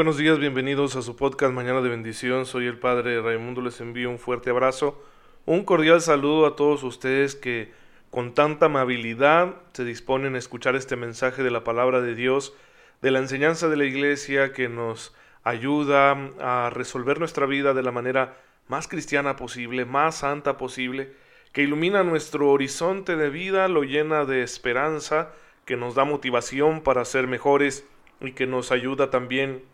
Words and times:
Buenos 0.00 0.16
días, 0.16 0.38
bienvenidos 0.38 0.96
a 0.96 1.02
su 1.02 1.14
podcast 1.14 1.52
Mañana 1.52 1.82
de 1.82 1.90
Bendición. 1.90 2.46
Soy 2.46 2.66
el 2.66 2.78
Padre 2.78 3.20
Raimundo, 3.20 3.60
les 3.60 3.82
envío 3.82 4.08
un 4.08 4.18
fuerte 4.18 4.48
abrazo, 4.48 4.98
un 5.44 5.62
cordial 5.62 6.00
saludo 6.00 6.46
a 6.46 6.56
todos 6.56 6.84
ustedes 6.84 7.34
que 7.34 7.70
con 8.10 8.32
tanta 8.32 8.64
amabilidad 8.64 9.56
se 9.74 9.84
disponen 9.84 10.36
a 10.36 10.38
escuchar 10.38 10.74
este 10.74 10.96
mensaje 10.96 11.42
de 11.42 11.50
la 11.50 11.64
palabra 11.64 12.00
de 12.00 12.14
Dios, 12.14 12.54
de 13.02 13.10
la 13.10 13.18
enseñanza 13.18 13.68
de 13.68 13.76
la 13.76 13.84
iglesia 13.84 14.54
que 14.54 14.70
nos 14.70 15.14
ayuda 15.44 16.12
a 16.40 16.70
resolver 16.70 17.18
nuestra 17.18 17.44
vida 17.44 17.74
de 17.74 17.82
la 17.82 17.92
manera 17.92 18.38
más 18.68 18.88
cristiana 18.88 19.36
posible, 19.36 19.84
más 19.84 20.14
santa 20.14 20.56
posible, 20.56 21.12
que 21.52 21.60
ilumina 21.60 22.04
nuestro 22.04 22.48
horizonte 22.50 23.16
de 23.16 23.28
vida, 23.28 23.68
lo 23.68 23.82
llena 23.82 24.24
de 24.24 24.44
esperanza, 24.44 25.32
que 25.66 25.76
nos 25.76 25.94
da 25.94 26.04
motivación 26.04 26.80
para 26.80 27.04
ser 27.04 27.26
mejores 27.26 27.84
y 28.22 28.32
que 28.32 28.46
nos 28.46 28.72
ayuda 28.72 29.10
también 29.10 29.68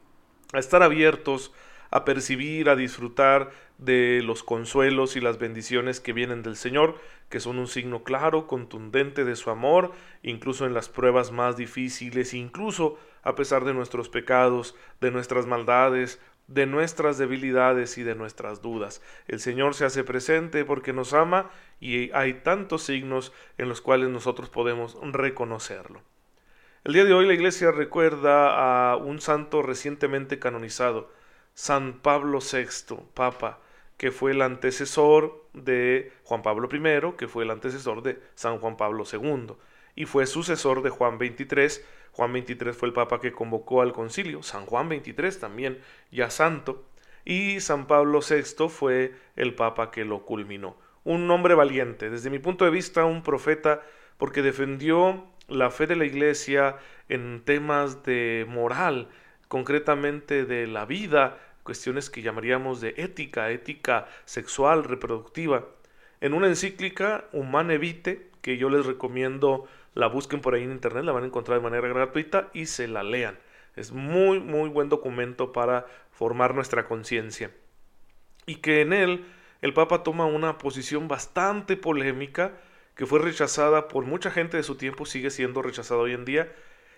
a 0.56 0.60
estar 0.60 0.82
abiertos 0.82 1.52
a 1.90 2.04
percibir, 2.04 2.68
a 2.68 2.76
disfrutar 2.76 3.50
de 3.78 4.20
los 4.22 4.42
consuelos 4.42 5.16
y 5.16 5.20
las 5.20 5.38
bendiciones 5.38 6.00
que 6.00 6.12
vienen 6.12 6.42
del 6.42 6.56
Señor, 6.56 6.98
que 7.28 7.40
son 7.40 7.58
un 7.58 7.68
signo 7.68 8.04
claro, 8.04 8.46
contundente 8.46 9.24
de 9.24 9.36
su 9.36 9.50
amor, 9.50 9.92
incluso 10.22 10.66
en 10.66 10.74
las 10.74 10.88
pruebas 10.88 11.32
más 11.32 11.56
difíciles, 11.56 12.34
incluso 12.34 12.98
a 13.22 13.34
pesar 13.34 13.64
de 13.64 13.74
nuestros 13.74 14.08
pecados, 14.08 14.74
de 15.00 15.10
nuestras 15.10 15.46
maldades, 15.46 16.20
de 16.48 16.66
nuestras 16.66 17.18
debilidades 17.18 17.98
y 17.98 18.04
de 18.04 18.14
nuestras 18.14 18.62
dudas. 18.62 19.02
El 19.26 19.40
Señor 19.40 19.74
se 19.74 19.84
hace 19.84 20.04
presente 20.04 20.64
porque 20.64 20.92
nos 20.92 21.12
ama 21.12 21.50
y 21.80 22.12
hay 22.12 22.34
tantos 22.34 22.84
signos 22.84 23.32
en 23.58 23.68
los 23.68 23.80
cuales 23.80 24.10
nosotros 24.10 24.48
podemos 24.48 24.96
reconocerlo. 25.02 26.02
El 26.86 26.92
día 26.92 27.04
de 27.04 27.14
hoy 27.14 27.26
la 27.26 27.34
iglesia 27.34 27.72
recuerda 27.72 28.92
a 28.92 28.96
un 28.96 29.20
santo 29.20 29.60
recientemente 29.60 30.38
canonizado, 30.38 31.10
San 31.52 31.94
Pablo 31.94 32.38
VI, 32.38 32.94
Papa, 33.12 33.58
que 33.96 34.12
fue 34.12 34.30
el 34.30 34.40
antecesor 34.40 35.48
de 35.52 36.12
Juan 36.22 36.42
Pablo 36.42 36.68
I, 36.72 37.16
que 37.16 37.26
fue 37.26 37.42
el 37.42 37.50
antecesor 37.50 38.04
de 38.04 38.22
San 38.36 38.60
Juan 38.60 38.76
Pablo 38.76 39.02
II, 39.12 39.54
y 39.96 40.04
fue 40.04 40.26
sucesor 40.26 40.80
de 40.84 40.90
Juan 40.90 41.18
XXIII. 41.18 41.84
Juan 42.12 42.30
XXIII 42.30 42.72
fue 42.72 42.86
el 42.86 42.94
Papa 42.94 43.18
que 43.18 43.32
convocó 43.32 43.82
al 43.82 43.92
concilio, 43.92 44.44
San 44.44 44.64
Juan 44.64 44.88
XXIII 44.88 45.40
también, 45.40 45.80
ya 46.12 46.30
santo, 46.30 46.84
y 47.24 47.58
San 47.58 47.88
Pablo 47.88 48.20
VI 48.20 48.68
fue 48.68 49.12
el 49.34 49.56
Papa 49.56 49.90
que 49.90 50.04
lo 50.04 50.24
culminó. 50.24 50.76
Un 51.02 51.28
hombre 51.32 51.56
valiente, 51.56 52.10
desde 52.10 52.30
mi 52.30 52.38
punto 52.38 52.64
de 52.64 52.70
vista, 52.70 53.06
un 53.06 53.24
profeta, 53.24 53.82
porque 54.18 54.40
defendió 54.40 55.26
la 55.48 55.70
fe 55.70 55.86
de 55.86 55.96
la 55.96 56.04
Iglesia 56.04 56.76
en 57.08 57.42
temas 57.44 58.02
de 58.04 58.46
moral, 58.48 59.08
concretamente 59.48 60.44
de 60.44 60.66
la 60.66 60.86
vida, 60.86 61.38
cuestiones 61.62 62.10
que 62.10 62.22
llamaríamos 62.22 62.80
de 62.80 62.94
ética, 62.96 63.50
ética 63.50 64.06
sexual, 64.24 64.84
reproductiva. 64.84 65.66
En 66.20 66.34
una 66.34 66.46
encíclica, 66.48 67.24
Humane 67.32 67.78
Vitae, 67.78 68.28
que 68.40 68.56
yo 68.56 68.70
les 68.70 68.86
recomiendo 68.86 69.66
la 69.94 70.08
busquen 70.08 70.40
por 70.40 70.54
ahí 70.54 70.62
en 70.62 70.72
internet, 70.72 71.04
la 71.04 71.12
van 71.12 71.24
a 71.24 71.26
encontrar 71.26 71.58
de 71.58 71.64
manera 71.64 71.88
gratuita 71.88 72.50
y 72.52 72.66
se 72.66 72.86
la 72.86 73.02
lean. 73.02 73.38
Es 73.76 73.92
muy, 73.92 74.40
muy 74.40 74.68
buen 74.68 74.88
documento 74.88 75.52
para 75.52 75.86
formar 76.10 76.54
nuestra 76.54 76.86
conciencia. 76.86 77.50
Y 78.46 78.56
que 78.56 78.82
en 78.82 78.92
él 78.92 79.24
el 79.62 79.72
Papa 79.72 80.02
toma 80.02 80.26
una 80.26 80.58
posición 80.58 81.08
bastante 81.08 81.76
polémica 81.76 82.52
que 82.96 83.06
fue 83.06 83.20
rechazada 83.20 83.88
por 83.88 84.04
mucha 84.04 84.30
gente 84.30 84.56
de 84.56 84.62
su 84.62 84.74
tiempo, 84.74 85.06
sigue 85.06 85.30
siendo 85.30 85.62
rechazada 85.62 86.00
hoy 86.00 86.12
en 86.12 86.24
día, 86.24 86.52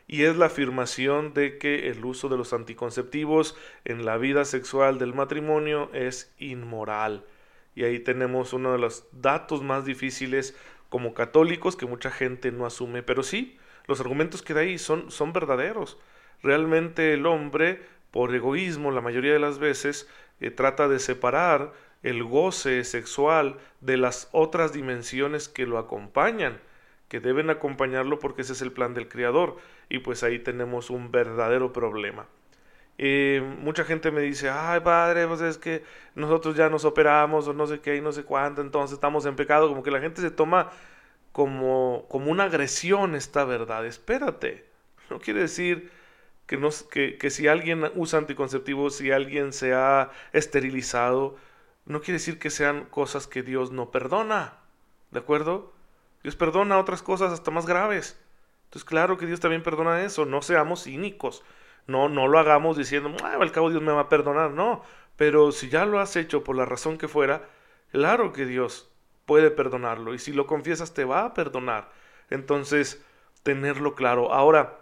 y 0.07 0.23
es 0.23 0.37
la 0.37 0.47
afirmación 0.47 1.35
de 1.35 1.59
que 1.59 1.91
el 1.91 2.03
uso 2.05 2.31
de 2.31 2.39
los 2.39 2.55
anticonceptivos 2.55 3.57
en 3.85 4.07
la 4.07 4.17
vida 4.17 4.47
sexual 4.47 4.99
del 4.99 5.13
matrimonio 5.13 5.91
es 5.93 6.33
inmoral. 6.39 7.27
Y 7.75 7.85
ahí 7.85 7.99
tenemos 7.99 8.55
uno 8.55 8.73
de 8.73 8.79
los 8.79 9.07
datos 9.13 9.63
más 9.63 9.85
difíciles 9.85 10.57
como 10.89 11.13
católicos 11.13 11.77
que 11.77 11.85
mucha 11.85 12.11
gente 12.11 12.53
no 12.53 12.65
asume, 12.65 13.03
pero 13.03 13.23
sí, 13.23 13.59
los 13.87 14.01
argumentos 14.01 14.41
que 14.41 14.55
da 14.55 14.61
ahí 14.61 14.79
son, 14.79 15.11
son 15.11 15.33
verdaderos. 15.33 15.99
Realmente 16.43 17.13
el 17.13 17.27
hombre, 17.27 17.83
por 18.11 18.35
egoísmo, 18.35 18.91
la 18.93 19.01
mayoría 19.01 19.33
de 19.33 19.39
las 19.39 19.59
veces, 19.59 20.09
eh, 20.41 20.51
trata 20.51 20.89
de 20.89 21.01
separar 21.01 21.73
el 22.03 22.25
goce 22.25 22.85
sexual 22.85 23.59
de 23.81 23.97
las 23.97 24.29
otras 24.33 24.73
dimensiones 24.73 25.49
que 25.49 25.67
lo 25.67 25.79
acompañan 25.79 26.61
que 27.09 27.21
deben 27.21 27.51
acompañarlo 27.51 28.19
porque 28.19 28.43
ese 28.43 28.53
es 28.53 28.63
el 28.63 28.73
plan 28.73 28.95
del 28.95 29.09
Creador. 29.09 29.57
Y 29.89 30.01
pues 30.01 30.23
ahí 30.23 30.39
tenemos 30.39 30.91
un 30.91 31.11
verdadero 31.11 31.73
problema. 31.73 32.27
Eh, 32.99 33.43
mucha 33.61 33.85
gente 33.85 34.11
me 34.11 34.21
dice, 34.21 34.51
ay 34.51 34.81
padre, 34.81 35.27
pues 35.27 35.41
es 35.41 35.57
que 35.57 35.85
nosotros 36.15 36.57
ya 36.57 36.69
nos 36.69 36.85
operamos 36.85 37.47
o 37.49 37.53
no 37.53 37.67
sé 37.67 37.81
qué 37.81 37.97
y 37.97 38.01
no 38.01 38.13
sé 38.13 38.25
cuánto, 38.25 38.61
entonces 38.61 38.95
estamos 38.95 39.25
en 39.25 39.37
pecado, 39.37 39.69
como 39.69 39.85
que 39.85 39.93
la 39.93 40.01
gente 40.01 40.21
se 40.21 40.33
toma 40.33 40.71
como, 41.31 42.07
como 42.09 42.31
una 42.33 42.45
agresión 42.45 43.15
esta 43.15 43.45
verdad. 43.45 43.87
Espérate, 43.87 44.65
no 45.11 45.21
quiere 45.21 45.41
decir 45.41 45.93
que, 46.47 46.59
que, 46.91 47.19
que 47.19 47.31
si 47.31 47.47
alguien 47.47 47.89
usa 47.95 48.19
anticonceptivos, 48.19 48.97
si 48.97 49.13
alguien 49.13 49.53
se 49.53 49.75
ha 49.75 50.11
esterilizado, 50.33 51.37
no 51.89 52.01
quiere 52.01 52.19
decir 52.19 52.39
que 52.39 52.51
sean 52.51 52.85
cosas 52.85 53.27
que 53.27 53.43
Dios 53.43 53.73
no 53.73 53.91
perdona, 53.91 54.59
¿de 55.11 55.19
acuerdo? 55.19 55.73
Dios 56.23 56.37
perdona 56.37 56.79
otras 56.79 57.03
cosas 57.03 57.33
hasta 57.33 57.51
más 57.51 57.67
graves. 57.67 58.21
Entonces, 58.65 58.85
claro 58.85 59.17
que 59.17 59.27
Dios 59.27 59.41
también 59.41 59.63
perdona 59.63 60.05
eso. 60.05 60.27
No 60.27 60.43
seamos 60.43 60.85
cínicos. 60.85 61.43
No, 61.87 62.11
no 62.11 62.29
lo 62.29 62.39
hagamos 62.39 62.77
diciendo, 62.77 63.17
ah, 63.25 63.39
al 63.41 63.53
cabo 63.53 63.71
Dios 63.71 63.83
me 63.83 63.93
va 63.93 64.03
a 64.03 64.09
perdonar. 64.11 64.51
No. 64.51 64.83
Pero 65.17 65.53
si 65.53 65.71
ya 65.71 65.87
lo 65.87 66.01
has 66.01 66.17
hecho 66.17 66.45
por 66.45 66.55
la 66.55 66.67
razón 66.67 66.99
que 66.99 67.09
fuera, 67.09 67.49
claro 67.91 68.33
que 68.35 68.45
Dios 68.45 68.93
puede 69.25 69.51
perdonarlo. 69.51 70.13
Y 70.13 70.19
si 70.19 70.33
lo 70.33 70.47
confiesas, 70.47 70.93
te 70.93 71.07
va 71.07 71.25
a 71.25 71.35
perdonar. 71.35 71.91
Entonces, 72.29 73.03
tenerlo 73.43 73.95
claro. 73.95 74.35
Ahora, 74.35 74.81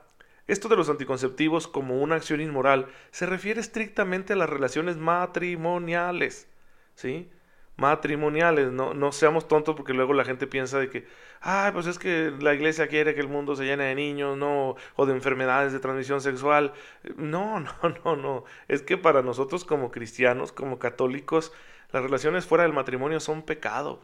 esto 0.49 0.69
de 0.69 0.77
los 0.77 0.89
anticonceptivos 0.89 1.69
como 1.69 2.01
una 2.03 2.17
acción 2.17 2.41
inmoral 2.41 2.89
se 3.13 3.27
refiere 3.27 3.61
estrictamente 3.61 4.33
a 4.33 4.37
las 4.37 4.51
relaciones 4.51 4.97
matrimoniales. 4.97 6.49
¿Sí? 6.97 7.31
matrimoniales, 7.77 8.73
no, 8.73 8.95
no 8.95 9.13
seamos 9.13 9.49
tontos 9.49 9.77
porque 9.77 9.93
luego 9.93 10.15
la 10.15 10.25
gente 10.25 10.47
piensa 10.47 10.79
de 10.79 10.89
que, 10.89 11.07
ay, 11.41 11.73
pues 11.73 11.87
es 11.87 11.99
que 11.99 12.33
la 12.41 12.55
iglesia 12.55 12.89
quiere 12.89 13.15
que 13.15 13.21
el 13.21 13.29
mundo 13.29 13.55
se 13.55 13.65
llene 13.65 13.85
de 13.85 13.95
niños, 13.95 14.37
no, 14.37 14.77
o 14.97 15.07
de 15.07 15.13
enfermedades 15.13 15.73
de 15.73 15.81
transmisión 15.81 16.21
sexual. 16.21 16.73
No, 17.17 17.61
no, 17.61 17.75
no, 18.05 18.17
no. 18.17 18.45
Es 18.69 18.83
que 18.83 18.97
para 18.97 19.23
nosotros 19.23 19.65
como 19.65 19.91
cristianos, 19.91 20.53
como 20.53 20.79
católicos, 20.79 21.53
las 21.93 22.03
relaciones 22.03 22.47
fuera 22.47 22.65
del 22.65 22.73
matrimonio 22.73 23.21
son 23.21 23.43
pecado. 23.43 24.01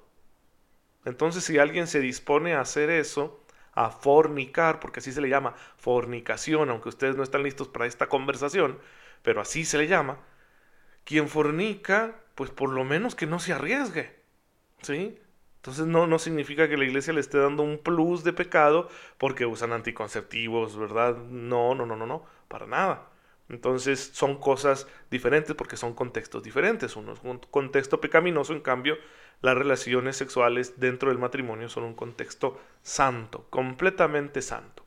Entonces, 1.04 1.44
si 1.44 1.58
alguien 1.58 1.86
se 1.86 2.00
dispone 2.00 2.54
a 2.54 2.60
hacer 2.60 2.90
eso, 2.90 3.42
a 3.74 3.90
fornicar, 3.90 4.80
porque 4.80 5.00
así 5.00 5.12
se 5.12 5.20
le 5.20 5.28
llama 5.28 5.54
fornicación, 5.76 6.70
aunque 6.70 6.90
ustedes 6.90 7.16
no 7.16 7.22
están 7.22 7.42
listos 7.42 7.68
para 7.68 7.86
esta 7.86 8.08
conversación, 8.08 8.78
pero 9.22 9.40
así 9.40 9.64
se 9.64 9.78
le 9.78 9.88
llama, 9.88 10.18
quien 11.04 11.28
fornica 11.28 12.21
pues 12.34 12.50
por 12.50 12.70
lo 12.70 12.84
menos 12.84 13.14
que 13.14 13.26
no 13.26 13.38
se 13.38 13.52
arriesgue. 13.52 14.14
¿Sí? 14.82 15.18
Entonces 15.56 15.86
no, 15.86 16.08
no 16.08 16.18
significa 16.18 16.68
que 16.68 16.76
la 16.76 16.84
iglesia 16.84 17.12
le 17.12 17.20
esté 17.20 17.38
dando 17.38 17.62
un 17.62 17.78
plus 17.78 18.24
de 18.24 18.32
pecado 18.32 18.88
porque 19.16 19.46
usan 19.46 19.72
anticonceptivos, 19.72 20.76
¿verdad? 20.76 21.16
No, 21.16 21.74
no, 21.76 21.86
no, 21.86 21.94
no, 21.94 22.04
no, 22.04 22.24
para 22.48 22.66
nada. 22.66 23.08
Entonces 23.48 24.10
son 24.12 24.38
cosas 24.38 24.88
diferentes 25.10 25.54
porque 25.54 25.76
son 25.76 25.94
contextos 25.94 26.42
diferentes. 26.42 26.96
Uno 26.96 27.12
es 27.12 27.20
un 27.22 27.38
contexto 27.38 28.00
pecaminoso, 28.00 28.52
en 28.52 28.60
cambio 28.60 28.96
las 29.40 29.56
relaciones 29.56 30.16
sexuales 30.16 30.80
dentro 30.80 31.10
del 31.10 31.18
matrimonio 31.18 31.68
son 31.68 31.84
un 31.84 31.94
contexto 31.94 32.58
santo, 32.82 33.46
completamente 33.50 34.40
santo. 34.40 34.84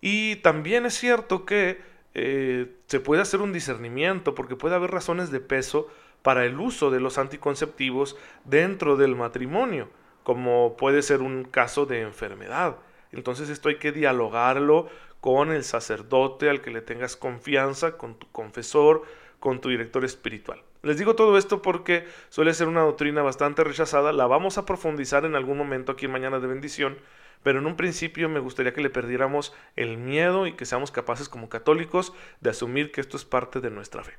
Y 0.00 0.36
también 0.36 0.86
es 0.86 0.94
cierto 0.94 1.44
que 1.44 1.80
eh, 2.14 2.76
se 2.86 3.00
puede 3.00 3.22
hacer 3.22 3.40
un 3.40 3.52
discernimiento 3.52 4.34
porque 4.34 4.56
puede 4.56 4.74
haber 4.74 4.90
razones 4.90 5.30
de 5.30 5.40
peso 5.40 5.88
para 6.26 6.44
el 6.44 6.58
uso 6.58 6.90
de 6.90 6.98
los 6.98 7.18
anticonceptivos 7.18 8.16
dentro 8.44 8.96
del 8.96 9.14
matrimonio, 9.14 9.88
como 10.24 10.76
puede 10.76 11.02
ser 11.02 11.22
un 11.22 11.44
caso 11.44 11.86
de 11.86 12.00
enfermedad. 12.00 12.78
Entonces 13.12 13.48
esto 13.48 13.68
hay 13.68 13.76
que 13.76 13.92
dialogarlo 13.92 14.88
con 15.20 15.52
el 15.52 15.62
sacerdote 15.62 16.50
al 16.50 16.62
que 16.62 16.72
le 16.72 16.80
tengas 16.80 17.14
confianza, 17.14 17.96
con 17.96 18.16
tu 18.18 18.28
confesor, 18.32 19.02
con 19.38 19.60
tu 19.60 19.68
director 19.68 20.04
espiritual. 20.04 20.64
Les 20.82 20.98
digo 20.98 21.14
todo 21.14 21.38
esto 21.38 21.62
porque 21.62 22.08
suele 22.28 22.54
ser 22.54 22.66
una 22.66 22.80
doctrina 22.80 23.22
bastante 23.22 23.62
rechazada, 23.62 24.12
la 24.12 24.26
vamos 24.26 24.58
a 24.58 24.66
profundizar 24.66 25.26
en 25.26 25.36
algún 25.36 25.56
momento 25.56 25.92
aquí 25.92 26.06
en 26.06 26.10
Mañana 26.10 26.40
de 26.40 26.48
Bendición, 26.48 26.98
pero 27.44 27.60
en 27.60 27.66
un 27.66 27.76
principio 27.76 28.28
me 28.28 28.40
gustaría 28.40 28.74
que 28.74 28.80
le 28.80 28.90
perdiéramos 28.90 29.54
el 29.76 29.96
miedo 29.96 30.48
y 30.48 30.54
que 30.54 30.66
seamos 30.66 30.90
capaces 30.90 31.28
como 31.28 31.48
católicos 31.48 32.12
de 32.40 32.50
asumir 32.50 32.90
que 32.90 33.00
esto 33.00 33.16
es 33.16 33.24
parte 33.24 33.60
de 33.60 33.70
nuestra 33.70 34.02
fe. 34.02 34.14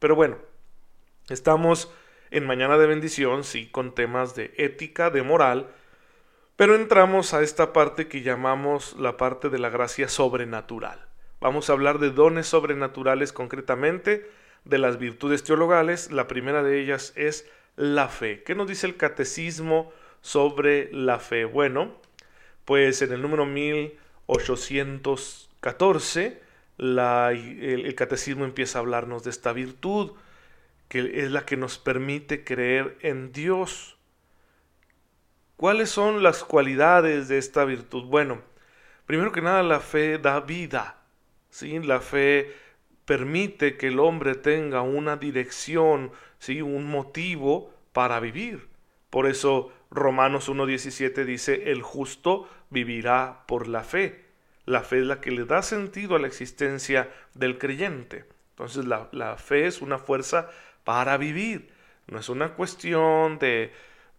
Pero 0.00 0.16
bueno, 0.16 0.38
Estamos 1.30 1.90
en 2.30 2.46
Mañana 2.46 2.76
de 2.76 2.86
Bendición, 2.86 3.44
sí, 3.44 3.66
con 3.66 3.94
temas 3.94 4.34
de 4.34 4.52
ética, 4.58 5.08
de 5.08 5.22
moral, 5.22 5.68
pero 6.56 6.74
entramos 6.74 7.32
a 7.32 7.42
esta 7.42 7.72
parte 7.72 8.08
que 8.08 8.20
llamamos 8.20 8.94
la 8.98 9.16
parte 9.16 9.48
de 9.48 9.58
la 9.58 9.70
gracia 9.70 10.08
sobrenatural. 10.08 11.00
Vamos 11.40 11.70
a 11.70 11.72
hablar 11.72 11.98
de 11.98 12.10
dones 12.10 12.46
sobrenaturales 12.46 13.32
concretamente, 13.32 14.30
de 14.64 14.76
las 14.76 14.98
virtudes 14.98 15.44
teologales. 15.44 16.12
La 16.12 16.28
primera 16.28 16.62
de 16.62 16.78
ellas 16.78 17.14
es 17.16 17.48
la 17.76 18.08
fe. 18.08 18.42
¿Qué 18.42 18.54
nos 18.54 18.68
dice 18.68 18.86
el 18.86 18.98
catecismo 18.98 19.90
sobre 20.20 20.92
la 20.92 21.18
fe? 21.18 21.46
Bueno, 21.46 21.92
pues 22.66 23.00
en 23.00 23.14
el 23.14 23.22
número 23.22 23.46
1814 23.46 26.42
la, 26.76 27.32
el, 27.32 27.86
el 27.86 27.94
catecismo 27.94 28.44
empieza 28.44 28.78
a 28.78 28.82
hablarnos 28.82 29.24
de 29.24 29.30
esta 29.30 29.54
virtud, 29.54 30.12
que 30.94 31.24
es 31.24 31.32
la 31.32 31.44
que 31.44 31.56
nos 31.56 31.76
permite 31.76 32.44
creer 32.44 32.96
en 33.00 33.32
Dios. 33.32 33.98
¿Cuáles 35.56 35.90
son 35.90 36.22
las 36.22 36.44
cualidades 36.44 37.26
de 37.26 37.38
esta 37.38 37.64
virtud? 37.64 38.04
Bueno, 38.04 38.42
primero 39.04 39.32
que 39.32 39.42
nada 39.42 39.64
la 39.64 39.80
fe 39.80 40.18
da 40.18 40.38
vida. 40.38 41.02
¿sí? 41.50 41.80
La 41.80 41.98
fe 41.98 42.54
permite 43.06 43.76
que 43.76 43.88
el 43.88 43.98
hombre 43.98 44.36
tenga 44.36 44.82
una 44.82 45.16
dirección, 45.16 46.12
¿sí? 46.38 46.62
un 46.62 46.86
motivo 46.86 47.74
para 47.92 48.20
vivir. 48.20 48.68
Por 49.10 49.26
eso 49.26 49.72
Romanos 49.90 50.48
1.17 50.48 51.24
dice, 51.24 51.72
el 51.72 51.82
justo 51.82 52.48
vivirá 52.70 53.42
por 53.48 53.66
la 53.66 53.82
fe. 53.82 54.26
La 54.64 54.82
fe 54.82 55.00
es 55.00 55.06
la 55.06 55.20
que 55.20 55.32
le 55.32 55.44
da 55.44 55.62
sentido 55.62 56.14
a 56.14 56.20
la 56.20 56.28
existencia 56.28 57.10
del 57.34 57.58
creyente. 57.58 58.26
Entonces 58.50 58.84
la, 58.84 59.08
la 59.10 59.36
fe 59.36 59.66
es 59.66 59.82
una 59.82 59.98
fuerza 59.98 60.48
para 60.84 61.16
vivir. 61.16 61.70
No 62.06 62.18
es 62.18 62.28
una 62.28 62.54
cuestión 62.54 63.38
de 63.38 63.72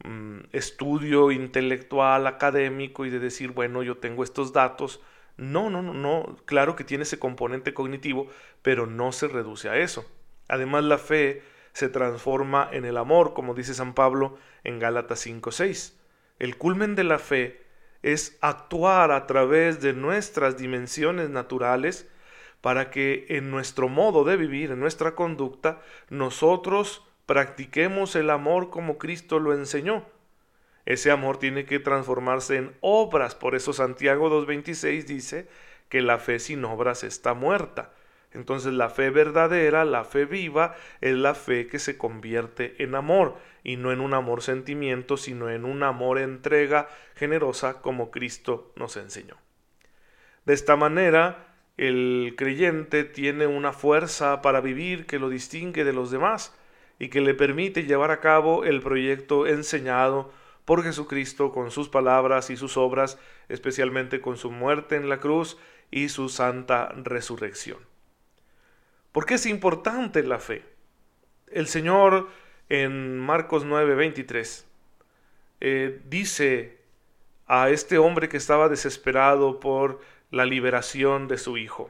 mm, 0.03 0.39
estudio 0.51 1.31
intelectual, 1.31 2.27
académico 2.27 3.05
y 3.05 3.09
de 3.09 3.19
decir, 3.19 3.51
bueno, 3.51 3.83
yo 3.83 3.97
tengo 3.97 4.23
estos 4.23 4.51
datos. 4.53 5.01
No, 5.37 5.69
no, 5.69 5.81
no, 5.81 5.93
no. 5.93 6.37
Claro 6.45 6.75
que 6.75 6.83
tiene 6.83 7.03
ese 7.03 7.19
componente 7.19 7.73
cognitivo, 7.73 8.27
pero 8.61 8.87
no 8.87 9.11
se 9.11 9.27
reduce 9.27 9.69
a 9.69 9.77
eso. 9.77 10.05
Además, 10.47 10.83
la 10.83 10.97
fe 10.97 11.43
se 11.73 11.89
transforma 11.89 12.69
en 12.71 12.85
el 12.85 12.97
amor, 12.97 13.33
como 13.33 13.53
dice 13.53 13.73
San 13.73 13.93
Pablo 13.93 14.37
en 14.63 14.79
Gálatas 14.79 15.19
5:6. 15.25 15.93
El 16.39 16.57
culmen 16.57 16.95
de 16.95 17.03
la 17.03 17.19
fe 17.19 17.63
es 18.01 18.37
actuar 18.41 19.11
a 19.11 19.25
través 19.27 19.81
de 19.81 19.93
nuestras 19.93 20.57
dimensiones 20.57 21.29
naturales 21.29 22.07
para 22.65 22.89
que 22.89 23.27
en 23.29 23.51
nuestro 23.51 23.89
modo 23.89 24.23
de 24.23 24.37
vivir, 24.37 24.71
en 24.71 24.79
nuestra 24.79 25.13
conducta, 25.13 25.83
nosotros 26.09 27.03
practiquemos 27.27 28.15
el 28.15 28.31
amor 28.31 28.71
como 28.71 28.97
Cristo 28.97 29.37
lo 29.37 29.53
enseñó. 29.53 30.03
Ese 30.87 31.11
amor 31.11 31.37
tiene 31.37 31.65
que 31.65 31.77
transformarse 31.77 32.55
en 32.55 32.75
obras, 32.81 33.35
por 33.35 33.53
eso 33.53 33.71
Santiago 33.71 34.31
2.26 34.31 35.03
dice 35.03 35.47
que 35.89 36.01
la 36.01 36.17
fe 36.17 36.39
sin 36.39 36.65
obras 36.65 37.03
está 37.03 37.35
muerta. 37.35 37.91
Entonces 38.31 38.73
la 38.73 38.89
fe 38.89 39.11
verdadera, 39.11 39.85
la 39.85 40.03
fe 40.03 40.25
viva, 40.25 40.75
es 41.01 41.13
la 41.13 41.35
fe 41.35 41.67
que 41.67 41.77
se 41.77 41.99
convierte 41.99 42.81
en 42.81 42.95
amor, 42.95 43.35
y 43.63 43.77
no 43.77 43.91
en 43.91 44.01
un 44.01 44.15
amor 44.15 44.41
sentimiento, 44.41 45.17
sino 45.17 45.51
en 45.51 45.65
un 45.65 45.83
amor 45.83 46.17
entrega 46.17 46.89
generosa 47.13 47.83
como 47.83 48.09
Cristo 48.09 48.73
nos 48.75 48.97
enseñó. 48.97 49.37
De 50.45 50.55
esta 50.55 50.75
manera, 50.75 51.51
el 51.77 52.35
creyente 52.37 53.03
tiene 53.03 53.47
una 53.47 53.73
fuerza 53.73 54.41
para 54.41 54.61
vivir 54.61 55.05
que 55.05 55.19
lo 55.19 55.29
distingue 55.29 55.83
de 55.83 55.93
los 55.93 56.11
demás 56.11 56.55
y 56.99 57.09
que 57.09 57.21
le 57.21 57.33
permite 57.33 57.83
llevar 57.83 58.11
a 58.11 58.21
cabo 58.21 58.63
el 58.63 58.81
proyecto 58.81 59.45
enseñado 59.47 60.31
por 60.63 60.83
Jesucristo 60.83 61.51
con 61.51 61.71
sus 61.71 61.89
palabras 61.89 62.49
y 62.49 62.57
sus 62.57 62.77
obras, 62.77 63.19
especialmente 63.49 64.21
con 64.21 64.37
su 64.37 64.51
muerte 64.51 64.95
en 64.95 65.09
la 65.09 65.19
cruz 65.19 65.57
y 65.91 66.09
su 66.09 66.29
santa 66.29 66.89
resurrección. 66.95 67.79
¿Por 69.11 69.25
qué 69.25 69.35
es 69.35 69.45
importante 69.45 70.23
la 70.23 70.39
fe? 70.39 70.63
El 71.47 71.67
Señor 71.67 72.29
en 72.69 73.19
Marcos 73.19 73.65
9:23 73.65 74.65
eh, 75.61 76.01
dice 76.05 76.79
a 77.47 77.69
este 77.69 77.97
hombre 77.97 78.27
que 78.27 78.37
estaba 78.37 78.69
desesperado 78.69 79.59
por 79.59 80.01
la 80.35 80.45
liberación 80.45 81.27
de 81.27 81.37
su 81.37 81.57
hijo, 81.57 81.89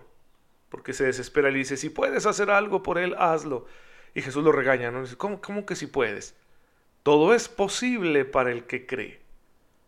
porque 0.70 0.94
se 0.94 1.06
desespera 1.06 1.50
y 1.50 1.54
le 1.54 1.58
dice, 1.60 1.78
si 1.78 1.90
puedes 1.90 2.26
hacer 2.26 2.50
algo 2.50 2.84
por 2.84 2.98
él, 2.98 3.16
hazlo. 3.18 3.66
Y 4.14 4.22
Jesús 4.22 4.44
lo 4.44 4.52
regaña, 4.52 4.92
¿no? 4.92 5.02
Dice, 5.02 5.18
¿cómo, 5.18 5.42
cómo 5.42 5.66
que 5.66 5.76
si 5.76 5.88
puedes? 5.88 6.36
Todo 7.04 7.34
es 7.34 7.50
posible 7.50 8.26
para 8.26 8.52
el 8.52 8.66
que 8.66 8.86
cree. 8.86 9.20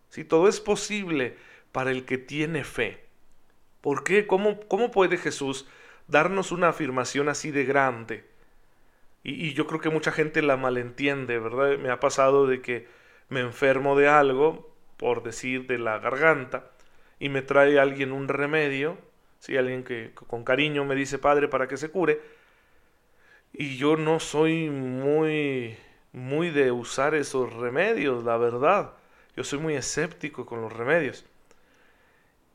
Si 0.10 0.24
todo 0.24 0.48
es 0.48 0.60
posible 0.60 1.38
para 1.72 1.92
el 1.92 2.06
que 2.06 2.18
tiene 2.18 2.64
fe. 2.64 3.06
¿Por 3.82 4.04
qué? 4.04 4.28
¿Cómo, 4.28 4.60
cómo 4.68 4.92
puede 4.92 5.18
Jesús 5.18 5.68
darnos 6.08 6.52
una 6.52 6.70
afirmación 6.70 7.30
así 7.30 7.52
de 7.52 7.66
grande. 7.66 8.26
Y, 9.24 9.54
yo 9.54 9.68
creo 9.68 9.82
que 9.82 9.90
mucha 9.90 10.12
gente 10.12 10.42
la 10.42 10.56
malentiende, 10.56 11.38
¿verdad? 11.38 11.78
Me 11.78 11.90
ha 11.90 12.00
pasado 12.00 12.48
de 12.48 12.62
que 12.62 12.88
me 13.30 13.42
enfermo 13.42 13.98
de 13.98 14.08
algo, 14.08 14.74
por 14.96 15.22
decir 15.22 15.68
de 15.68 15.78
la 15.78 16.00
garganta, 16.00 16.72
y 17.20 17.30
me 17.30 17.42
trae 17.42 17.80
alguien 17.80 18.12
un 18.12 18.28
remedio, 18.28 18.98
¿sí? 19.40 19.58
alguien 19.58 19.84
que 19.84 20.12
con 20.14 20.44
cariño 20.44 20.86
me 20.86 20.96
dice, 20.96 21.18
Padre, 21.18 21.48
para 21.48 21.68
que 21.68 21.78
se 21.78 21.90
cure, 21.90 22.22
y 23.54 23.78
yo 23.78 23.98
no 23.98 24.20
soy 24.20 24.70
muy, 24.70 25.78
muy 26.12 26.52
de 26.52 26.72
usar 26.72 27.16
esos 27.16 27.54
remedios, 27.54 28.24
la 28.24 28.38
verdad. 28.38 28.94
Yo 29.36 29.44
soy 29.44 29.60
muy 29.60 29.76
escéptico 29.76 30.46
con 30.46 30.62
los 30.62 30.74
remedios. 30.74 31.26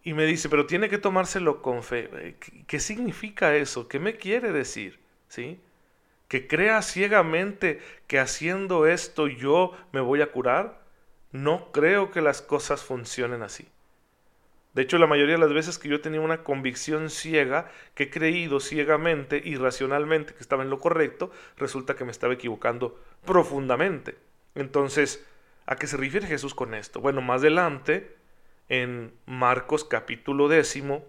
Y 0.05 0.15
me 0.15 0.27
dice, 0.27 0.49
pero 0.49 0.67
tiene 0.67 0.89
que 0.89 0.99
tomárselo 0.99 1.63
con 1.63 1.83
fe. 1.83 2.11
Eh, 2.13 2.37
¿Qué, 2.67 2.81
significa 2.81 3.55
eso? 3.55 3.89
¿Qué 3.89 4.01
me 4.01 4.17
quiere 4.17 4.53
decir? 4.53 4.99
¿Sí? 5.29 5.61
Que 6.29 6.49
crea 6.49 6.83
ciegamente 6.83 7.81
que 8.07 8.19
haciendo 8.19 8.87
esto 8.87 9.29
yo 9.29 9.77
me 9.93 10.01
voy 10.01 10.23
a 10.23 10.33
curar. 10.33 10.83
No 11.31 11.71
creo 11.73 12.11
que 12.11 12.21
las 12.21 12.43
cosas 12.43 12.83
funcionen 12.83 13.43
así. 13.43 13.69
De 14.75 14.83
hecho, 14.83 14.97
la 14.99 15.07
mayoría 15.07 15.35
de 15.35 15.41
las 15.41 15.53
veces 15.53 15.79
que 15.79 15.89
yo 15.89 16.01
tenía 16.01 16.21
una 16.21 16.43
convicción 16.43 17.11
ciega, 17.11 17.71
que 17.95 18.05
he 18.05 18.11
creído 18.11 18.59
ciegamente, 18.59 19.41
irracionalmente, 19.45 20.35
que 20.35 20.41
estaba 20.41 20.63
en 20.63 20.71
lo 20.71 20.79
correcto, 20.79 21.31
resulta 21.59 21.95
que 21.95 22.05
me 22.05 22.11
estaba 22.11 22.35
equivocando 22.35 22.99
profundamente. 23.27 24.17
Entonces, 24.55 25.27
¿a 25.67 25.77
qué 25.77 25.87
se 25.87 25.99
refiere 25.99 26.27
Jesús 26.27 26.55
con 26.55 26.75
esto? 26.75 27.01
Bueno, 27.01 27.21
más 27.21 27.41
adelante 27.43 28.17
en 28.71 29.13
Marcos 29.27 29.85
capítulo 29.85 30.49
décimo, 30.49 31.05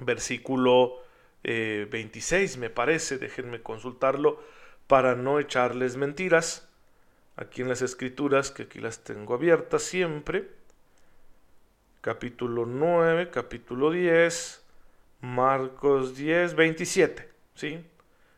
versículo 0.00 1.02
26 1.44 2.56
eh, 2.56 2.58
me 2.58 2.70
parece, 2.70 3.18
déjenme 3.18 3.62
consultarlo 3.62 4.42
para 4.88 5.14
no 5.14 5.38
echarles 5.38 5.96
mentiras. 5.96 6.68
Aquí 7.36 7.62
en 7.62 7.68
las 7.68 7.80
escrituras, 7.80 8.50
que 8.50 8.64
aquí 8.64 8.80
las 8.80 9.04
tengo 9.04 9.34
abiertas 9.34 9.82
siempre, 9.82 10.50
capítulo 12.02 12.66
9, 12.66 13.30
capítulo 13.30 13.90
10, 13.90 14.62
Marcos 15.22 16.14
10, 16.14 16.54
27, 16.54 17.30
¿sí? 17.54 17.82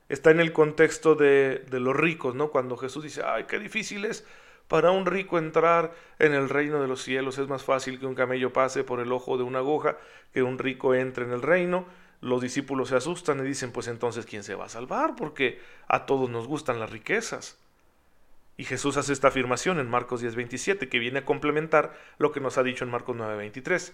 Está 0.08 0.30
en 0.30 0.38
el 0.38 0.52
contexto 0.52 1.16
de, 1.16 1.64
de 1.68 1.80
los 1.80 1.96
ricos, 1.96 2.36
¿no? 2.36 2.50
Cuando 2.50 2.76
Jesús 2.76 3.02
dice, 3.02 3.22
ay, 3.24 3.44
qué 3.48 3.58
difícil 3.58 4.04
es 4.04 4.24
para 4.68 4.90
un 4.90 5.06
rico 5.06 5.38
entrar 5.38 5.92
en 6.18 6.32
el 6.32 6.48
reino 6.48 6.80
de 6.80 6.88
los 6.88 7.02
cielos 7.02 7.38
es 7.38 7.48
más 7.48 7.62
fácil 7.62 7.98
que 7.98 8.06
un 8.06 8.14
camello 8.14 8.52
pase 8.52 8.82
por 8.82 9.00
el 9.00 9.12
ojo 9.12 9.36
de 9.36 9.42
una 9.42 9.58
aguja, 9.58 9.98
que 10.32 10.42
un 10.42 10.58
rico 10.58 10.94
entre 10.94 11.24
en 11.24 11.32
el 11.32 11.42
reino. 11.42 11.86
Los 12.20 12.40
discípulos 12.40 12.88
se 12.88 12.96
asustan 12.96 13.40
y 13.40 13.42
dicen, 13.42 13.72
pues 13.72 13.88
entonces, 13.88 14.24
¿quién 14.24 14.42
se 14.42 14.54
va 14.54 14.64
a 14.64 14.70
salvar? 14.70 15.14
Porque 15.16 15.60
a 15.88 16.06
todos 16.06 16.30
nos 16.30 16.46
gustan 16.46 16.80
las 16.80 16.90
riquezas. 16.90 17.58
Y 18.56 18.64
Jesús 18.64 18.96
hace 18.96 19.12
esta 19.12 19.28
afirmación 19.28 19.80
en 19.80 19.88
Marcos 19.88 20.22
10:27, 20.22 20.88
que 20.88 20.98
viene 20.98 21.20
a 21.20 21.24
complementar 21.24 21.98
lo 22.18 22.32
que 22.32 22.40
nos 22.40 22.58
ha 22.58 22.62
dicho 22.62 22.84
en 22.84 22.90
Marcos 22.90 23.16
9:23. 23.16 23.92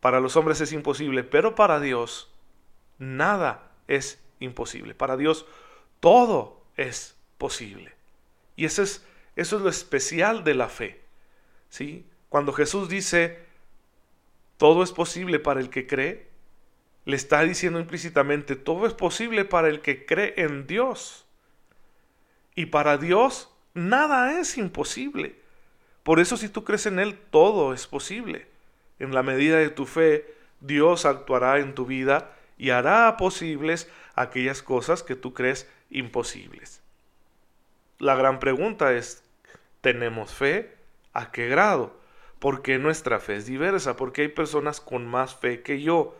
Para 0.00 0.20
los 0.20 0.36
hombres 0.36 0.60
es 0.60 0.72
imposible, 0.72 1.24
pero 1.24 1.54
para 1.54 1.80
Dios 1.80 2.32
nada 2.98 3.70
es 3.88 4.22
imposible. 4.40 4.94
Para 4.94 5.16
Dios 5.16 5.46
todo 6.00 6.64
es 6.76 7.16
posible. 7.38 7.92
Y 8.56 8.64
eso 8.64 8.82
es, 8.82 9.04
eso 9.36 9.56
es 9.56 9.62
lo 9.62 9.68
especial 9.68 10.44
de 10.44 10.54
la 10.54 10.68
fe. 10.68 11.00
¿sí? 11.68 12.06
Cuando 12.28 12.52
Jesús 12.52 12.88
dice, 12.88 13.38
todo 14.56 14.82
es 14.82 14.92
posible 14.92 15.38
para 15.38 15.60
el 15.60 15.70
que 15.70 15.86
cree, 15.86 16.28
le 17.04 17.16
está 17.16 17.42
diciendo 17.42 17.78
implícitamente, 17.78 18.56
todo 18.56 18.86
es 18.86 18.94
posible 18.94 19.44
para 19.44 19.68
el 19.68 19.80
que 19.80 20.06
cree 20.06 20.34
en 20.38 20.66
Dios. 20.66 21.25
Y 22.56 22.66
para 22.66 22.98
Dios 22.98 23.54
nada 23.74 24.40
es 24.40 24.58
imposible. 24.58 25.38
Por 26.02 26.18
eso 26.18 26.36
si 26.36 26.48
tú 26.48 26.64
crees 26.64 26.86
en 26.86 26.98
Él, 26.98 27.18
todo 27.30 27.72
es 27.72 27.86
posible. 27.86 28.48
En 28.98 29.14
la 29.14 29.22
medida 29.22 29.58
de 29.58 29.70
tu 29.70 29.86
fe, 29.86 30.34
Dios 30.60 31.04
actuará 31.04 31.58
en 31.58 31.74
tu 31.74 31.84
vida 31.84 32.32
y 32.56 32.70
hará 32.70 33.16
posibles 33.18 33.90
aquellas 34.14 34.62
cosas 34.62 35.02
que 35.02 35.14
tú 35.14 35.34
crees 35.34 35.70
imposibles. 35.90 36.82
La 37.98 38.14
gran 38.14 38.40
pregunta 38.40 38.94
es, 38.94 39.22
¿tenemos 39.82 40.32
fe? 40.32 40.74
¿A 41.12 41.30
qué 41.30 41.48
grado? 41.48 41.98
Porque 42.38 42.78
nuestra 42.78 43.20
fe 43.20 43.36
es 43.36 43.46
diversa? 43.46 43.96
Porque 43.96 44.22
hay 44.22 44.28
personas 44.28 44.80
con 44.80 45.06
más 45.06 45.34
fe 45.34 45.62
que 45.62 45.82
yo? 45.82 46.16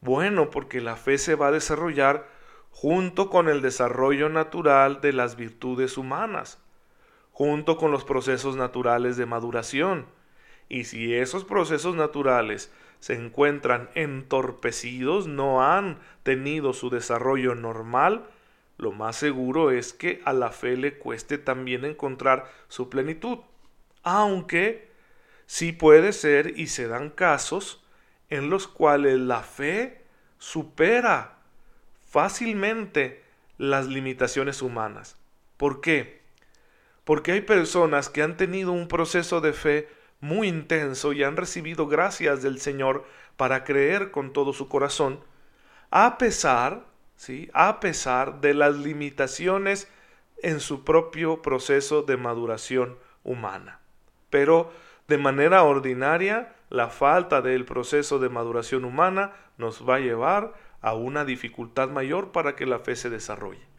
Bueno, 0.00 0.50
porque 0.50 0.80
la 0.80 0.96
fe 0.96 1.18
se 1.18 1.34
va 1.34 1.48
a 1.48 1.52
desarrollar 1.52 2.26
junto 2.72 3.30
con 3.30 3.48
el 3.48 3.62
desarrollo 3.62 4.28
natural 4.28 5.00
de 5.00 5.12
las 5.12 5.36
virtudes 5.36 5.96
humanas, 5.96 6.58
junto 7.30 7.76
con 7.76 7.92
los 7.92 8.04
procesos 8.04 8.56
naturales 8.56 9.16
de 9.16 9.26
maduración. 9.26 10.06
Y 10.68 10.84
si 10.84 11.14
esos 11.14 11.44
procesos 11.44 11.94
naturales 11.94 12.72
se 12.98 13.14
encuentran 13.14 13.90
entorpecidos, 13.94 15.28
no 15.28 15.62
han 15.62 16.00
tenido 16.24 16.72
su 16.72 16.90
desarrollo 16.90 17.54
normal, 17.54 18.26
lo 18.78 18.90
más 18.90 19.16
seguro 19.16 19.70
es 19.70 19.92
que 19.92 20.20
a 20.24 20.32
la 20.32 20.50
fe 20.50 20.76
le 20.76 20.98
cueste 20.98 21.38
también 21.38 21.84
encontrar 21.84 22.50
su 22.68 22.88
plenitud. 22.88 23.38
Aunque 24.02 24.90
sí 25.46 25.72
puede 25.72 26.12
ser 26.12 26.58
y 26.58 26.66
se 26.66 26.88
dan 26.88 27.10
casos 27.10 27.84
en 28.30 28.50
los 28.50 28.66
cuales 28.66 29.18
la 29.20 29.42
fe 29.42 30.04
supera 30.38 31.41
fácilmente 32.12 33.24
las 33.56 33.86
limitaciones 33.86 34.60
humanas. 34.60 35.16
¿Por 35.56 35.80
qué? 35.80 36.20
Porque 37.04 37.32
hay 37.32 37.40
personas 37.40 38.10
que 38.10 38.22
han 38.22 38.36
tenido 38.36 38.72
un 38.72 38.86
proceso 38.86 39.40
de 39.40 39.54
fe 39.54 39.88
muy 40.20 40.46
intenso 40.46 41.14
y 41.14 41.24
han 41.24 41.38
recibido 41.38 41.86
gracias 41.88 42.42
del 42.42 42.60
Señor 42.60 43.06
para 43.38 43.64
creer 43.64 44.10
con 44.10 44.34
todo 44.34 44.52
su 44.52 44.68
corazón, 44.68 45.20
a 45.90 46.18
pesar, 46.18 46.84
¿sí? 47.16 47.48
a 47.54 47.80
pesar 47.80 48.42
de 48.42 48.52
las 48.52 48.76
limitaciones 48.76 49.88
en 50.42 50.60
su 50.60 50.84
propio 50.84 51.40
proceso 51.40 52.02
de 52.02 52.18
maduración 52.18 52.98
humana. 53.24 53.80
Pero 54.28 54.70
de 55.08 55.16
manera 55.16 55.62
ordinaria, 55.62 56.54
la 56.68 56.88
falta 56.88 57.40
del 57.40 57.64
proceso 57.64 58.18
de 58.18 58.28
maduración 58.28 58.84
humana 58.84 59.32
nos 59.56 59.88
va 59.88 59.96
a 59.96 60.00
llevar 60.00 60.52
a 60.82 60.94
una 60.94 61.24
dificultad 61.24 61.88
mayor 61.88 62.32
para 62.32 62.54
que 62.56 62.66
la 62.66 62.80
fe 62.80 62.96
se 62.96 63.08
desarrolle. 63.08 63.72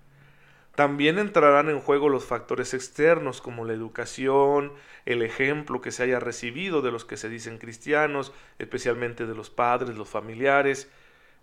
También 0.75 1.19
entrarán 1.19 1.69
en 1.69 1.79
juego 1.79 2.09
los 2.09 2.25
factores 2.25 2.73
externos 2.73 3.41
como 3.41 3.63
la 3.63 3.73
educación, 3.73 4.71
el 5.05 5.21
ejemplo 5.21 5.81
que 5.81 5.91
se 5.91 6.01
haya 6.01 6.19
recibido 6.19 6.81
de 6.81 6.91
los 6.91 7.05
que 7.05 7.17
se 7.17 7.29
dicen 7.29 7.59
cristianos, 7.59 8.33
especialmente 8.57 9.27
de 9.27 9.35
los 9.35 9.51
padres, 9.51 9.95
los 9.95 10.09
familiares, 10.09 10.89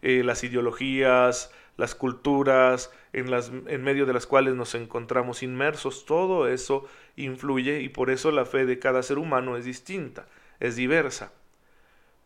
eh, 0.02 0.24
las 0.24 0.42
ideologías, 0.42 1.52
las 1.76 1.94
culturas 1.94 2.90
en, 3.12 3.30
las, 3.30 3.52
en 3.66 3.82
medio 3.82 4.04
de 4.04 4.14
las 4.14 4.26
cuales 4.26 4.54
nos 4.54 4.74
encontramos 4.74 5.44
inmersos, 5.44 6.06
todo 6.06 6.48
eso 6.48 6.86
influye 7.14 7.80
y 7.80 7.88
por 7.88 8.10
eso 8.10 8.32
la 8.32 8.46
fe 8.46 8.66
de 8.66 8.80
cada 8.80 9.02
ser 9.02 9.18
humano 9.18 9.56
es 9.56 9.64
distinta, 9.64 10.26
es 10.58 10.74
diversa. 10.74 11.32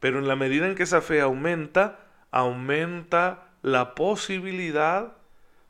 Pero 0.01 0.19
en 0.19 0.29
la 0.29 0.37
medida 0.37 0.67
en 0.67 0.75
que 0.75 0.85
esa 0.85 1.03
fe 1.03 1.21
aumenta, 1.21 2.04
aumenta 2.35 3.47
la 3.63 3.95
posibilidad 3.95 5.13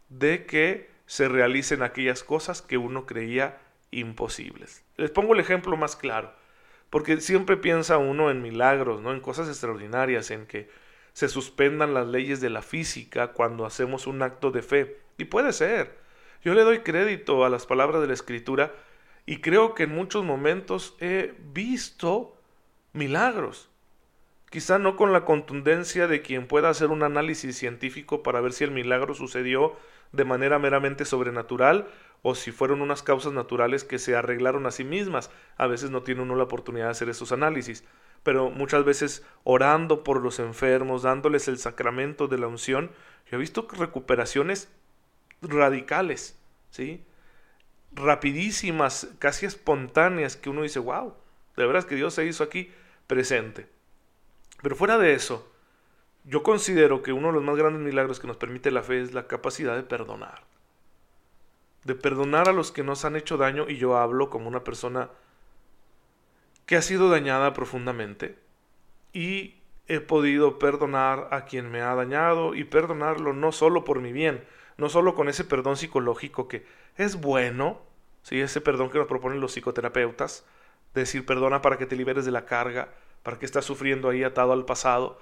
de 0.09 0.47
que 0.47 0.88
se 1.04 1.28
realicen 1.28 1.83
aquellas 1.83 2.25
cosas 2.25 2.62
que 2.62 2.78
uno 2.78 3.04
creía 3.04 3.59
imposibles. 3.90 4.83
Les 4.97 5.11
pongo 5.11 5.35
el 5.35 5.40
ejemplo 5.40 5.76
más 5.76 5.94
claro, 5.94 6.33
porque 6.88 7.21
siempre 7.21 7.59
piensa 7.59 7.99
uno 7.99 8.30
en 8.30 8.40
milagros, 8.40 9.02
¿no? 9.02 9.12
en 9.12 9.21
cosas 9.21 9.47
extraordinarias, 9.49 10.30
en 10.30 10.47
que 10.47 10.71
se 11.12 11.28
suspendan 11.28 11.92
las 11.92 12.06
leyes 12.06 12.40
de 12.40 12.49
la 12.49 12.62
física 12.62 13.35
cuando 13.35 13.66
hacemos 13.66 14.06
un 14.06 14.23
acto 14.23 14.50
de 14.50 14.62
fe. 14.62 15.00
Y 15.18 15.26
puede 15.26 15.52
ser. 15.52 15.99
Yo 16.42 16.54
le 16.54 16.62
doy 16.62 16.78
crédito 16.78 17.44
a 17.44 17.50
las 17.50 17.66
palabras 17.66 18.00
de 18.00 18.09
la 18.09 18.14
Escritura 18.14 18.73
y 19.26 19.42
creo 19.42 19.75
que 19.75 19.83
en 19.83 19.94
muchos 19.94 20.25
momentos 20.25 20.97
he 20.99 21.35
visto 21.52 22.38
milagros. 22.94 23.68
Quizá 24.54 24.78
no 24.78 24.94
con 24.94 25.12
la 25.12 25.25
contundencia 25.25 26.06
de 26.06 26.23
quien 26.23 26.46
pueda 26.46 26.68
hacer 26.68 26.90
un 26.90 27.02
análisis 27.02 27.58
científico 27.58 28.23
para 28.23 28.40
ver 28.40 28.52
si 28.52 28.62
el 28.62 28.70
milagro 28.70 29.12
sucedió 29.12 29.75
de 30.12 30.25
manera 30.25 30.61
meramente 30.61 31.04
sobrenatural 31.04 31.88
o 32.23 32.37
si 32.37 32.52
fueron 32.52 32.80
unas 32.80 33.02
causas 33.02 33.32
naturales 33.32 33.82
que 33.82 33.99
se 33.99 34.14
arreglaron 34.14 34.64
a 34.66 34.70
sí 34.70 34.84
mismas. 34.84 35.32
A 35.56 35.66
veces 35.66 35.90
no 35.90 36.04
tiene 36.04 36.23
uno 36.23 36.37
la 36.37 36.44
oportunidad 36.44 36.84
de 36.84 36.92
hacer 36.92 37.08
esos 37.08 37.32
análisis 37.32 37.82
pero 38.23 38.49
muchas 38.49 38.84
veces 38.84 39.25
orando 39.42 40.02
por 40.04 40.23
los 40.23 40.38
enfermos, 40.38 41.02
dándoles 41.02 41.46
el 41.46 41.58
sacramento 41.58 42.26
de 42.26 42.38
la 42.38 42.46
unción, 42.46 42.90
yo 43.30 43.37
he 43.37 43.40
visto 43.40 43.68
recuperaciones 43.70 44.70
radicales, 45.42 46.38
¿sí? 46.70 47.04
Rapidísimas, 47.92 49.08
casi 49.18 49.44
espontáneas, 49.44 50.37
que 50.37 50.49
uno 50.49 50.62
dice, 50.62 50.78
wow, 50.78 51.12
de 51.56 51.66
veras 51.66 51.84
que 51.84 51.96
Dios 51.96 52.14
se 52.14 52.25
hizo 52.25 52.44
aquí 52.44 52.73
presente. 53.08 53.73
Pero 54.64 54.76
fuera 54.76 54.97
de 54.97 55.12
eso, 55.12 55.47
yo 56.25 56.42
considero 56.42 57.02
que 57.02 57.12
uno 57.12 57.28
de 57.28 57.35
los 57.35 57.42
más 57.42 57.54
grandes 57.54 57.83
milagros 57.83 58.18
que 58.18 58.26
nos 58.26 58.38
permite 58.38 58.71
la 58.71 58.83
fe 58.83 59.02
es 59.02 59.12
la 59.12 59.26
capacidad 59.26 59.76
de 59.76 59.83
perdonar. 59.83 60.44
De 61.85 61.94
perdonar 61.94 62.49
a 62.49 62.54
los 62.54 62.73
que 62.73 62.83
nos 62.83 63.04
han 63.04 63.14
hecho 63.14 63.37
daño, 63.37 63.68
y 63.68 63.76
yo 63.76 63.99
hablo 63.99 64.30
como 64.30 64.49
una 64.49 64.64
persona 64.64 65.11
que 66.64 66.76
ha 66.76 66.83
sido 66.83 67.11
dañada 67.11 67.52
profundamente 67.52 68.38
y 69.12 69.56
he 69.87 70.00
podido 70.00 70.59
perdonar 70.59 71.28
a 71.30 71.44
quien 71.44 71.71
me 71.71 71.83
ha 71.83 71.94
dañado 71.94 72.54
y 72.54 72.64
perdonarlo 72.64 73.35
no 73.35 73.52
solo 73.52 73.85
por 73.85 74.00
mi 74.00 74.12
bien, 74.12 74.47
no 74.78 74.88
solo 74.88 75.14
con 75.14 75.28
ese 75.28 75.44
perdón 75.44 75.76
psicológico 75.76 76.49
que 76.49 76.64
es 76.97 77.21
bueno, 77.21 77.83
¿sí? 78.23 78.40
ese 78.40 78.62
perdón 78.62 78.88
que 78.88 78.97
nos 78.97 79.09
proponen 79.09 79.42
los 79.42 79.52
psicoterapeutas, 79.52 80.47
decir 80.94 81.26
perdona 81.26 81.61
para 81.61 81.76
que 81.76 81.85
te 81.85 81.97
liberes 81.97 82.25
de 82.25 82.30
la 82.30 82.47
carga, 82.47 82.94
para 83.24 83.40
que 83.40 83.46
estás 83.46 83.64
sufriendo 83.64 84.08
ahí 84.08 84.22
atado 84.22 84.52
al 84.52 84.64
pasado. 84.64 85.18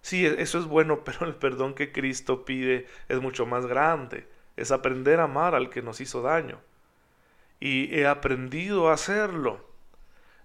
Sí, 0.00 0.24
e-, 0.26 0.40
eso 0.40 0.58
es 0.58 0.64
bueno, 0.64 1.00
pero 1.04 1.26
el 1.26 1.34
perdón 1.34 1.74
que 1.74 1.92
Cristo 1.92 2.46
pide 2.46 2.86
es 3.10 3.20
mucho 3.20 3.44
más 3.44 3.66
grande, 3.66 4.26
es 4.56 4.70
aprender 4.72 5.20
a 5.20 5.24
amar 5.24 5.54
al 5.54 5.68
que 5.68 5.82
nos 5.82 6.00
hizo 6.00 6.22
daño. 6.22 6.58
Y 7.60 7.94
he 7.94 8.06
aprendido 8.06 8.88
a 8.88 8.94
hacerlo 8.94 9.70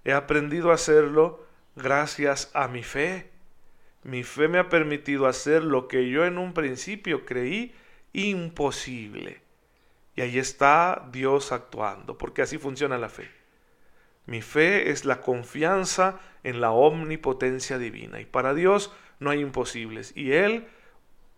He 0.05 0.13
aprendido 0.13 0.69
a 0.69 0.75
hacerlo 0.75 1.43
gracias 1.75 2.51
a 2.53 2.67
mi 2.67 2.83
fe. 2.83 3.31
Mi 4.03 4.23
fe 4.23 4.47
me 4.47 4.59
ha 4.59 4.69
permitido 4.69 5.25
hacer 5.25 5.63
lo 5.63 5.87
que 5.87 6.09
yo 6.09 6.25
en 6.25 6.37
un 6.37 6.53
principio 6.53 7.25
creí 7.25 7.73
imposible. 8.13 9.41
Y 10.15 10.21
ahí 10.21 10.37
está 10.37 11.09
Dios 11.11 11.51
actuando, 11.51 12.19
porque 12.19 12.43
así 12.43 12.59
funciona 12.59 12.99
la 12.99 13.09
fe. 13.09 13.27
Mi 14.25 14.41
fe 14.41 14.89
es 14.89 15.05
la 15.05 15.21
confianza 15.21 16.19
en 16.43 16.61
la 16.61 16.71
omnipotencia 16.71 17.77
divina. 17.77 18.19
Y 18.19 18.25
para 18.25 18.53
Dios 18.53 18.91
no 19.19 19.29
hay 19.29 19.39
imposibles. 19.39 20.13
Y 20.15 20.33
Él, 20.33 20.67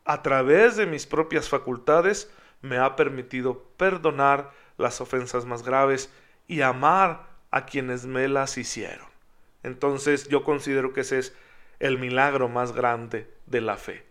a 0.05 0.21
través 0.21 0.77
de 0.77 0.85
mis 0.85 1.05
propias 1.05 1.49
facultades, 1.49 2.31
me 2.61 2.77
ha 2.77 2.95
permitido 2.95 3.63
perdonar 3.77 4.51
las 4.77 5.01
ofensas 5.01 5.45
más 5.45 5.63
graves 5.63 6.11
y 6.47 6.61
amar 6.61 7.27
a 7.51 7.65
quienes 7.65 8.05
me 8.05 8.27
las 8.27 8.57
hicieron. 8.57 9.07
Entonces 9.63 10.27
yo 10.27 10.43
considero 10.43 10.93
que 10.93 11.01
ese 11.01 11.19
es 11.19 11.35
el 11.79 11.97
milagro 11.97 12.47
más 12.49 12.71
grande 12.71 13.29
de 13.45 13.61
la 13.61 13.77
fe. 13.77 14.05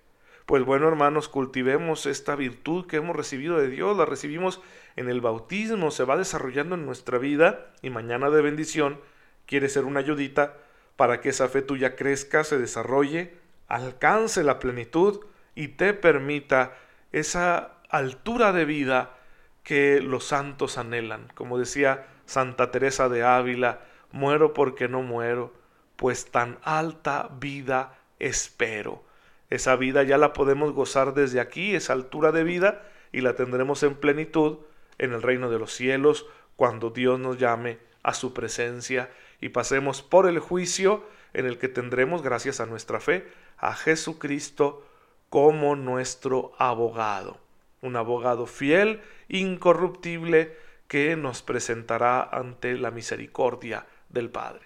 Pues 0.46 0.64
bueno, 0.64 0.86
hermanos, 0.86 1.28
cultivemos 1.28 2.06
esta 2.06 2.36
virtud 2.36 2.86
que 2.86 2.98
hemos 2.98 3.16
recibido 3.16 3.58
de 3.58 3.68
Dios, 3.68 3.96
la 3.96 4.04
recibimos 4.04 4.60
en 4.94 5.08
el 5.08 5.20
bautismo, 5.20 5.90
se 5.90 6.04
va 6.04 6.16
desarrollando 6.16 6.76
en 6.76 6.86
nuestra 6.86 7.18
vida 7.18 7.72
y 7.82 7.90
mañana 7.90 8.30
de 8.30 8.42
bendición 8.42 9.00
quiere 9.46 9.68
ser 9.68 9.84
una 9.84 9.98
ayudita 9.98 10.56
para 10.94 11.20
que 11.20 11.30
esa 11.30 11.48
fe 11.48 11.62
tuya 11.62 11.96
crezca, 11.96 12.44
se 12.44 12.58
desarrolle, 12.58 13.34
alcance 13.66 14.44
la 14.44 14.60
plenitud 14.60 15.24
y 15.56 15.68
te 15.68 15.94
permita 15.94 16.76
esa 17.10 17.72
altura 17.88 18.52
de 18.52 18.66
vida 18.66 19.18
que 19.64 20.00
los 20.00 20.26
santos 20.26 20.78
anhelan. 20.78 21.26
Como 21.34 21.58
decía 21.58 22.06
Santa 22.24 22.70
Teresa 22.70 23.08
de 23.08 23.24
Ávila, 23.24 23.80
muero 24.12 24.54
porque 24.54 24.86
no 24.86 25.02
muero, 25.02 25.52
pues 25.96 26.30
tan 26.30 26.58
alta 26.62 27.30
vida 27.40 27.98
espero. 28.20 29.05
Esa 29.50 29.76
vida 29.76 30.02
ya 30.02 30.18
la 30.18 30.32
podemos 30.32 30.72
gozar 30.72 31.14
desde 31.14 31.40
aquí, 31.40 31.74
esa 31.74 31.92
altura 31.92 32.32
de 32.32 32.44
vida, 32.44 32.82
y 33.12 33.20
la 33.20 33.34
tendremos 33.34 33.82
en 33.82 33.94
plenitud 33.94 34.58
en 34.98 35.12
el 35.12 35.22
reino 35.22 35.50
de 35.50 35.58
los 35.58 35.72
cielos, 35.72 36.26
cuando 36.56 36.90
Dios 36.90 37.20
nos 37.20 37.38
llame 37.38 37.78
a 38.02 38.14
su 38.14 38.32
presencia 38.32 39.10
y 39.40 39.50
pasemos 39.50 40.02
por 40.02 40.26
el 40.26 40.38
juicio 40.38 41.04
en 41.34 41.46
el 41.46 41.58
que 41.58 41.68
tendremos, 41.68 42.22
gracias 42.22 42.60
a 42.60 42.66
nuestra 42.66 43.00
fe, 43.00 43.28
a 43.58 43.74
Jesucristo 43.74 44.84
como 45.28 45.76
nuestro 45.76 46.52
abogado. 46.58 47.38
Un 47.82 47.96
abogado 47.96 48.46
fiel, 48.46 49.00
incorruptible, 49.28 50.56
que 50.88 51.16
nos 51.16 51.42
presentará 51.42 52.22
ante 52.22 52.76
la 52.78 52.90
misericordia 52.90 53.86
del 54.08 54.30
Padre. 54.30 54.62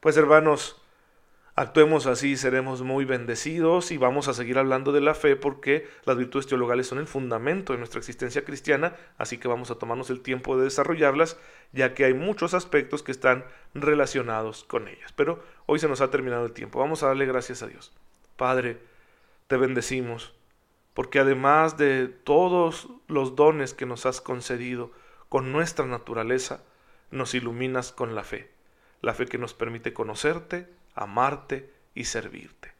Pues 0.00 0.16
hermanos, 0.16 0.80
actuemos 1.58 2.06
así, 2.06 2.36
seremos 2.36 2.82
muy 2.82 3.04
bendecidos 3.04 3.90
y 3.90 3.96
vamos 3.96 4.28
a 4.28 4.32
seguir 4.32 4.58
hablando 4.58 4.92
de 4.92 5.00
la 5.00 5.14
fe 5.14 5.34
porque 5.34 5.88
las 6.04 6.16
virtudes 6.16 6.46
teologales 6.46 6.86
son 6.86 6.98
el 6.98 7.08
fundamento 7.08 7.72
de 7.72 7.80
nuestra 7.80 7.98
existencia 7.98 8.44
cristiana, 8.44 8.94
así 9.16 9.38
que 9.38 9.48
vamos 9.48 9.72
a 9.72 9.74
tomarnos 9.74 10.08
el 10.10 10.20
tiempo 10.20 10.56
de 10.56 10.64
desarrollarlas, 10.64 11.36
ya 11.72 11.94
que 11.94 12.04
hay 12.04 12.14
muchos 12.14 12.54
aspectos 12.54 13.02
que 13.02 13.10
están 13.10 13.44
relacionados 13.74 14.62
con 14.62 14.86
ellas. 14.86 15.12
Pero 15.16 15.42
hoy 15.66 15.80
se 15.80 15.88
nos 15.88 16.00
ha 16.00 16.10
terminado 16.10 16.46
el 16.46 16.52
tiempo, 16.52 16.78
vamos 16.78 17.02
a 17.02 17.08
darle 17.08 17.26
gracias 17.26 17.60
a 17.64 17.66
Dios. 17.66 17.92
Padre, 18.36 18.78
te 19.48 19.56
bendecimos, 19.56 20.34
porque 20.94 21.18
además 21.18 21.76
de 21.76 22.06
todos 22.06 22.86
los 23.08 23.34
dones 23.34 23.74
que 23.74 23.84
nos 23.84 24.06
has 24.06 24.20
concedido 24.20 24.92
con 25.28 25.50
nuestra 25.50 25.86
naturaleza, 25.86 26.62
nos 27.10 27.34
iluminas 27.34 27.90
con 27.90 28.14
la 28.14 28.22
fe, 28.22 28.48
la 29.00 29.12
fe 29.12 29.26
que 29.26 29.38
nos 29.38 29.54
permite 29.54 29.92
conocerte, 29.92 30.77
amarte 30.98 31.70
y 31.94 32.04
servirte. 32.04 32.72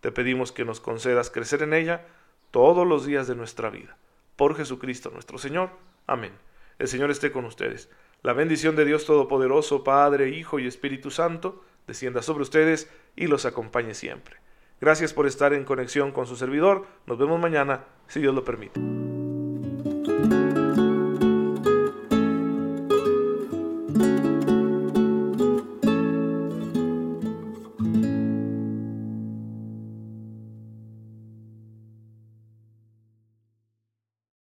Te 0.00 0.12
pedimos 0.12 0.52
que 0.52 0.64
nos 0.64 0.80
concedas 0.80 1.30
crecer 1.30 1.62
en 1.62 1.72
ella 1.72 2.06
todos 2.50 2.86
los 2.86 3.06
días 3.06 3.26
de 3.28 3.36
nuestra 3.36 3.70
vida. 3.70 3.96
Por 4.36 4.56
Jesucristo 4.56 5.10
nuestro 5.10 5.38
Señor. 5.38 5.70
Amén. 6.06 6.32
El 6.78 6.88
Señor 6.88 7.10
esté 7.10 7.30
con 7.32 7.44
ustedes. 7.44 7.88
La 8.22 8.32
bendición 8.32 8.76
de 8.76 8.84
Dios 8.84 9.06
Todopoderoso, 9.06 9.84
Padre, 9.84 10.30
Hijo 10.30 10.58
y 10.58 10.66
Espíritu 10.66 11.10
Santo, 11.10 11.64
descienda 11.86 12.22
sobre 12.22 12.42
ustedes 12.42 12.90
y 13.16 13.26
los 13.26 13.46
acompañe 13.46 13.94
siempre. 13.94 14.36
Gracias 14.80 15.12
por 15.12 15.26
estar 15.26 15.52
en 15.52 15.64
conexión 15.64 16.10
con 16.10 16.26
su 16.26 16.36
servidor. 16.36 16.86
Nos 17.06 17.18
vemos 17.18 17.40
mañana, 17.40 17.84
si 18.08 18.20
Dios 18.20 18.34
lo 18.34 18.44
permite. 18.44 18.80